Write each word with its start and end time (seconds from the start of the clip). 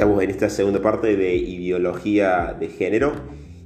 Estamos 0.00 0.22
en 0.22 0.30
esta 0.30 0.48
segunda 0.48 0.80
parte 0.80 1.14
de 1.14 1.36
ideología 1.36 2.56
de 2.58 2.68
género 2.68 3.12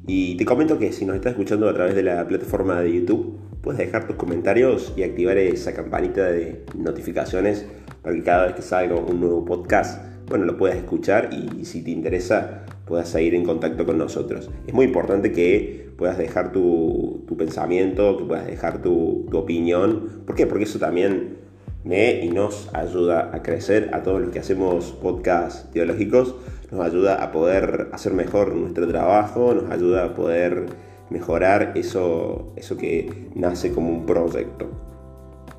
y 0.05 0.37
te 0.37 0.45
comento 0.45 0.81
que 0.81 0.91
si 0.91 1.05
nos 1.05 1.15
estás 1.15 1.31
escuchando 1.31 1.69
a 1.69 1.75
través 1.75 1.95
de 1.95 2.03
la 2.03 2.27
plataforma 2.27 2.81
de 2.81 2.93
YouTube, 2.93 3.39
puedes 3.63 3.79
dejar 3.79 4.09
tus 4.09 4.17
comentarios 4.17 4.93
y 4.97 5.05
activar 5.05 5.39
esa 5.39 5.73
campanita 5.75 6.25
de 6.25 6.65
notificaciones 6.77 7.65
para 8.03 8.17
que 8.17 8.25
cada 8.25 8.47
vez 8.47 8.57
que 8.57 8.63
salga 8.63 8.97
un 8.97 9.21
nuevo 9.21 9.45
podcast, 9.45 10.03
bueno, 10.27 10.45
lo 10.45 10.57
puedas 10.57 10.77
escuchar 10.77 11.31
y 11.33 11.65
si 11.67 11.85
te 11.85 11.93
interesa 11.93 12.65
puedas 12.85 13.09
seguir 13.11 13.37
en 13.37 13.45
contacto 13.45 13.87
con 13.87 13.97
nosotros. 13.97 14.51
Es 14.67 14.75
muy 14.75 14.87
importante 14.87 15.31
que 15.31 15.89
puedas 15.97 16.19
dejar 16.19 16.51
tu, 16.51 17.25
pensamiento, 17.39 18.17
que 18.19 18.25
puedas 18.25 18.47
dejar 18.49 18.83
tu, 18.83 19.29
tu 19.31 19.39
opinión. 19.39 20.25
¿Por 20.27 20.35
qué? 20.35 20.49
Porque 20.49 20.65
eso 20.65 20.81
también 20.81 21.44
me 21.85 22.25
y 22.25 22.31
nos 22.31 22.75
ayuda 22.75 23.31
a 23.33 23.43
crecer 23.43 23.91
a 23.93 24.03
todos 24.03 24.21
los 24.23 24.31
que 24.31 24.39
hacemos 24.39 24.93
podcasts 24.93 25.71
teológicos, 25.71 26.35
nos 26.73 26.81
ayuda 26.85 27.23
a 27.23 27.31
poder 27.31 27.89
hacer 27.93 28.15
mejor 28.15 28.55
nuestro 28.55 28.89
trabajo, 28.89 29.55
nos 29.55 29.71
ayuda 29.71 30.07
a 30.07 30.15
poder 30.15 30.67
mejorar 31.11 31.73
eso, 31.75 32.53
eso 32.57 32.79
que 32.79 33.29
nace 33.35 33.71
como 33.71 33.91
un 33.91 34.07
proyecto. 34.07 34.71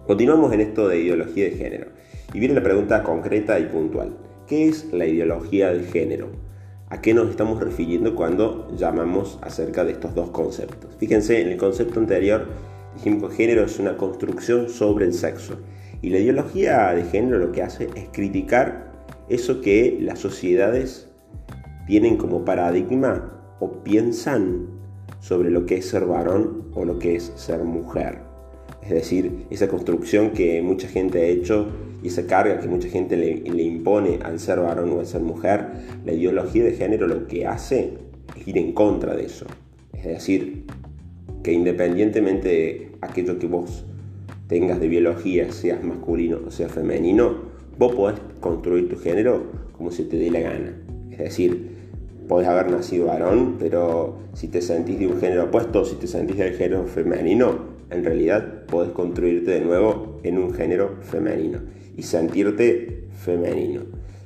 Continuamos 0.08 0.52
en 0.54 0.62
esto 0.62 0.88
de 0.88 1.00
ideología 1.00 1.46
de 1.46 1.52
género 1.52 1.88
y 2.34 2.40
viene 2.40 2.56
la 2.56 2.64
pregunta 2.64 3.04
concreta 3.04 3.60
y 3.60 3.66
puntual. 3.66 4.18
¿Qué 4.48 4.68
es 4.68 4.92
la 4.92 5.06
ideología 5.06 5.72
de 5.72 5.84
género? 5.84 6.30
¿A 6.90 7.02
qué 7.02 7.14
nos 7.14 7.30
estamos 7.30 7.60
refiriendo 7.60 8.16
cuando 8.16 8.68
llamamos 8.76 9.38
acerca 9.42 9.84
de 9.84 9.92
estos 9.92 10.16
dos 10.16 10.32
conceptos? 10.32 10.96
Fíjense, 11.00 11.42
en 11.42 11.50
el 11.50 11.58
concepto 11.58 12.00
anterior 12.00 12.48
dijimos 12.96 13.30
que 13.30 13.36
género 13.36 13.64
es 13.64 13.80
una 13.80 13.98
construcción 13.98 14.70
sobre 14.70 15.06
el 15.06 15.14
sexo 15.14 15.58
y 16.06 16.10
la 16.10 16.20
ideología 16.20 16.94
de 16.94 17.04
género 17.06 17.40
lo 17.40 17.52
que 17.52 17.64
hace 17.64 17.90
es 17.96 18.10
criticar 18.12 18.92
eso 19.28 19.60
que 19.60 19.98
las 20.00 20.20
sociedades 20.20 21.10
tienen 21.88 22.18
como 22.18 22.46
paradigma 22.46 23.42
o 23.60 23.82
piensan 23.84 24.68
sobre 25.20 25.50
lo 25.50 25.66
que 25.66 25.78
es 25.78 25.88
ser 25.88 26.06
varón 26.06 26.70
o 26.76 26.86
lo 26.86 27.00
que 27.00 27.16
es 27.16 27.34
ser 27.36 27.64
mujer. 27.64 28.20
Es 28.84 28.92
decir, 28.92 29.48
esa 29.50 29.68
construcción 29.68 30.30
que 30.30 30.62
mucha 30.62 30.88
gente 30.88 31.22
ha 31.22 31.26
hecho 31.26 31.70
y 32.04 32.10
esa 32.10 32.28
carga 32.28 32.60
que 32.60 32.68
mucha 32.68 32.88
gente 32.88 33.18
le, 33.18 33.64
impone 33.64 34.20
al 34.22 34.40
ser 34.40 34.60
varón 34.60 34.92
o 34.92 35.00
al 35.00 35.08
ser 35.08 35.22
mujer, 35.22 35.66
la 36.06 36.14
ideología 36.14 36.66
de 36.66 36.74
género 36.74 37.08
lo 37.08 37.26
que 37.26 37.48
hace 37.48 37.94
es 38.40 38.48
ir 38.48 38.60
en 38.60 38.74
contra 38.74 39.16
de 39.16 39.26
eso. 39.26 39.48
Es 39.92 40.06
decir, 40.06 40.68
que 41.42 41.52
independientemente 41.52 42.48
de 42.48 42.92
aquello 43.02 43.40
que 43.40 43.48
vos 43.48 43.86
tengas 44.48 44.80
de 44.80 44.88
biología, 44.88 45.52
seas 45.52 45.84
masculino 45.84 46.40
o 46.46 46.52
seas 46.52 46.72
femenino, 46.72 47.36
vos 47.78 47.96
podés 47.96 48.20
construir 48.40 48.90
tu 48.90 48.98
género 48.98 49.44
como 49.74 49.92
se 49.92 50.04
te 50.04 50.18
dé 50.18 50.30
la 50.30 50.40
gana. 50.40 50.74
Es 51.12 51.18
decir, 51.18 51.70
podés 52.28 52.48
haber 52.48 52.72
nacido 52.72 53.08
varón, 53.08 53.56
pero 53.60 54.18
si 54.34 54.48
te 54.48 54.62
sentís 54.62 55.00
de 55.00 55.08
un 55.08 55.20
género 55.20 55.46
opuesto, 55.46 55.86
si 55.86 55.96
te 55.96 56.08
sentís 56.08 56.38
del 56.38 56.54
género 56.54 56.86
femenino, 56.86 57.76
en 57.90 58.04
realidad 58.04 58.66
podés 58.66 58.92
construirte 58.92 59.52
de 59.52 59.62
nuevo 59.62 60.20
en 60.24 60.38
un 60.38 60.54
género 60.54 60.98
femenino 61.02 61.60
y 61.96 62.04
sentirte 62.04 63.08
femenino. 63.12 63.82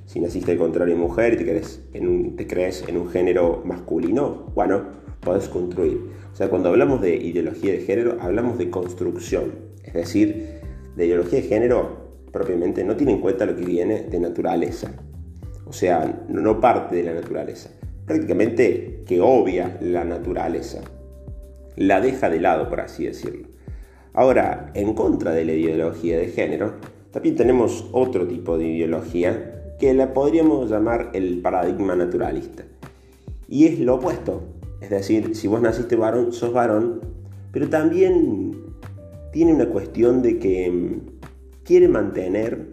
Si 0.06 0.20
naciste 0.20 0.54
al 0.54 0.58
contrario 0.58 0.98
mujer 0.98 1.34
y 1.34 1.38
te 1.38 1.44
crees, 1.44 1.84
en 1.94 2.08
un, 2.08 2.36
te 2.36 2.48
crees 2.48 2.84
en 2.88 2.98
un 2.98 3.10
género 3.10 3.62
masculino, 3.64 4.52
bueno, 4.56 4.86
podés 5.22 5.50
construir. 5.50 6.00
O 6.32 6.36
sea, 6.36 6.50
cuando 6.50 6.70
hablamos 6.70 7.02
de 7.02 7.16
ideología 7.16 7.74
de 7.74 7.82
género, 7.82 8.18
hablamos 8.20 8.58
de 8.58 8.70
construcción. 8.70 9.52
Es 9.84 9.94
decir, 9.94 10.60
de 10.96 11.06
ideología 11.06 11.42
de 11.42 11.48
género 11.48 12.10
propiamente 12.32 12.84
no 12.84 12.96
tiene 12.96 13.14
en 13.14 13.22
cuenta 13.22 13.46
lo 13.46 13.56
que 13.56 13.66
viene 13.66 14.04
de 14.04 14.20
naturaleza. 14.20 14.92
O 15.66 15.74
sea, 15.74 16.26
no 16.28 16.60
parte 16.60 16.96
de 16.96 17.04
la 17.04 17.14
naturaleza. 17.14 17.70
Prácticamente 18.06 19.04
que 19.06 19.22
obvia 19.22 19.78
la 19.82 20.04
naturaleza. 20.04 20.82
La 21.76 22.02
deja 22.02 22.30
de 22.30 22.40
lado, 22.40 22.70
por 22.70 22.82
así 22.82 23.06
decirlo. 23.06 23.48
Ahora, 24.14 24.72
en 24.74 24.94
contra 24.94 25.32
de 25.32 25.46
la 25.46 25.54
ideología 25.54 26.18
de 26.18 26.28
género, 26.28 26.74
también 27.12 27.36
tenemos 27.36 27.88
otro 27.92 28.28
tipo 28.28 28.58
de 28.58 28.68
ideología 28.68 29.76
que 29.80 29.94
la 29.94 30.14
podríamos 30.14 30.70
llamar 30.70 31.12
el 31.14 31.42
paradigma 31.42 31.96
naturalista. 31.96 32.64
Y 33.48 33.66
es 33.66 33.80
lo 33.80 33.96
opuesto. 33.96 34.42
Es 34.82 34.90
decir, 34.90 35.36
si 35.36 35.48
vos 35.48 35.62
naciste 35.62 35.96
varón, 35.96 36.32
sos 36.32 36.54
varón, 36.54 37.02
pero 37.52 37.70
también 37.70 38.54
tiene 39.32 39.54
una 39.54 39.68
cuestión 39.68 40.22
de 40.22 40.40
que 40.40 40.72
mm, 40.72 41.64
quiere 41.64 41.88
mantener 41.88 42.68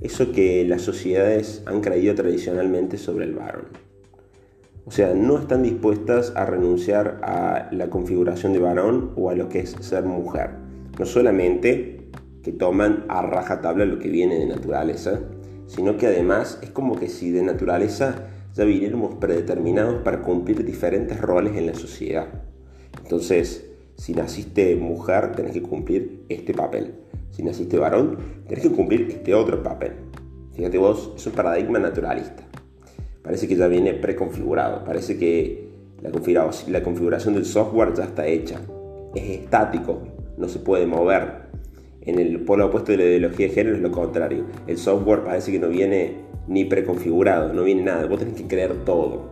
eso 0.00 0.32
que 0.32 0.64
las 0.64 0.82
sociedades 0.82 1.62
han 1.66 1.80
creído 1.80 2.14
tradicionalmente 2.14 2.98
sobre 2.98 3.26
el 3.26 3.34
varón. 3.34 3.66
O 4.86 4.90
sea, 4.90 5.14
no 5.14 5.38
están 5.38 5.62
dispuestas 5.62 6.32
a 6.34 6.46
renunciar 6.46 7.20
a 7.22 7.68
la 7.70 7.90
configuración 7.90 8.52
de 8.52 8.58
varón 8.58 9.12
o 9.16 9.30
a 9.30 9.34
lo 9.34 9.48
que 9.48 9.60
es 9.60 9.76
ser 9.80 10.04
mujer. 10.04 10.50
No 10.98 11.06
solamente 11.06 12.08
que 12.42 12.52
toman 12.52 13.04
a 13.08 13.22
rajatabla 13.22 13.84
lo 13.84 13.98
que 13.98 14.08
viene 14.08 14.38
de 14.38 14.46
naturaleza, 14.46 15.20
sino 15.66 15.96
que 15.96 16.06
además 16.06 16.58
es 16.62 16.70
como 16.70 16.98
que 16.98 17.08
si 17.08 17.30
de 17.30 17.42
naturaleza 17.42 18.26
ya 18.60 18.66
viniéramos 18.66 19.14
predeterminados 19.14 20.02
para 20.02 20.20
cumplir 20.20 20.62
diferentes 20.66 21.18
roles 21.18 21.56
en 21.56 21.66
la 21.66 21.72
sociedad. 21.72 22.26
Entonces, 23.02 23.64
si 23.96 24.12
naciste 24.12 24.76
mujer, 24.76 25.32
tenés 25.32 25.52
que 25.52 25.62
cumplir 25.62 26.26
este 26.28 26.52
papel. 26.52 26.92
Si 27.30 27.42
naciste 27.42 27.78
varón, 27.78 28.18
tenés 28.46 28.62
que 28.64 28.70
cumplir 28.70 29.08
este 29.08 29.32
otro 29.32 29.62
papel. 29.62 29.92
Fíjate 30.52 30.76
vos, 30.76 31.10
es 31.16 31.26
un 31.26 31.32
paradigma 31.32 31.78
naturalista. 31.78 32.42
Parece 33.22 33.48
que 33.48 33.56
ya 33.56 33.66
viene 33.66 33.94
preconfigurado. 33.94 34.84
Parece 34.84 35.16
que 35.16 35.70
la 36.02 36.82
configuración 36.82 37.32
del 37.32 37.46
software 37.46 37.94
ya 37.94 38.04
está 38.04 38.26
hecha. 38.26 38.60
Es 39.14 39.40
estático, 39.40 40.02
no 40.36 40.50
se 40.50 40.58
puede 40.58 40.86
mover. 40.86 41.49
En 42.02 42.18
el 42.18 42.40
polo 42.40 42.66
opuesto 42.66 42.92
de 42.92 42.98
la 42.98 43.04
ideología 43.04 43.48
de 43.48 43.52
género 43.52 43.76
es 43.76 43.82
lo 43.82 43.90
contrario. 43.90 44.44
El 44.66 44.78
software 44.78 45.22
parece 45.24 45.52
que 45.52 45.58
no 45.58 45.68
viene 45.68 46.14
ni 46.48 46.64
preconfigurado, 46.64 47.52
no 47.52 47.62
viene 47.62 47.82
nada. 47.82 48.06
Vos 48.06 48.18
tenés 48.18 48.34
que 48.34 48.46
creer 48.46 48.84
todo. 48.84 49.30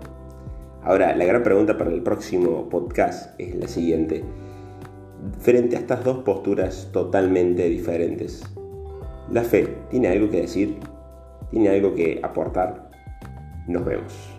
Ahora, 0.82 1.16
la 1.16 1.24
gran 1.24 1.42
pregunta 1.42 1.76
para 1.76 1.90
el 1.90 2.02
próximo 2.02 2.68
podcast 2.68 3.38
es 3.40 3.54
la 3.54 3.68
siguiente 3.68 4.24
frente 5.40 5.76
a 5.76 5.80
estas 5.80 6.04
dos 6.04 6.18
posturas 6.18 6.88
totalmente 6.92 7.68
diferentes. 7.68 8.44
La 9.30 9.42
fe 9.42 9.68
tiene 9.90 10.08
algo 10.08 10.30
que 10.30 10.42
decir, 10.42 10.76
tiene 11.50 11.68
algo 11.70 11.94
que 11.94 12.20
aportar. 12.22 12.90
Nos 13.66 13.84
vemos. 13.84 14.37